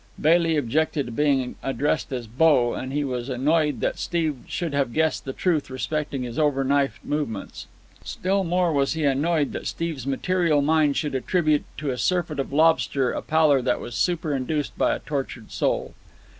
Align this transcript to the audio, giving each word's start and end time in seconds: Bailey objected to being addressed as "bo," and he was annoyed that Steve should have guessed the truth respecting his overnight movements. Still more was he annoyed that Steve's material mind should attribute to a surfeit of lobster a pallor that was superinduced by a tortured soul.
Bailey 0.19 0.57
objected 0.57 1.05
to 1.05 1.11
being 1.11 1.53
addressed 1.61 2.11
as 2.11 2.25
"bo," 2.25 2.73
and 2.73 2.91
he 2.91 3.03
was 3.03 3.29
annoyed 3.29 3.81
that 3.81 3.99
Steve 3.99 4.37
should 4.47 4.73
have 4.73 4.93
guessed 4.93 5.25
the 5.25 5.31
truth 5.31 5.69
respecting 5.69 6.23
his 6.23 6.39
overnight 6.39 6.89
movements. 7.03 7.67
Still 8.03 8.43
more 8.43 8.73
was 8.73 8.93
he 8.93 9.03
annoyed 9.03 9.51
that 9.51 9.67
Steve's 9.67 10.07
material 10.07 10.63
mind 10.63 10.97
should 10.97 11.13
attribute 11.13 11.65
to 11.77 11.91
a 11.91 11.99
surfeit 11.99 12.39
of 12.39 12.51
lobster 12.51 13.11
a 13.11 13.21
pallor 13.21 13.61
that 13.61 13.79
was 13.79 13.93
superinduced 13.93 14.75
by 14.75 14.95
a 14.95 15.01
tortured 15.01 15.51
soul. 15.51 15.93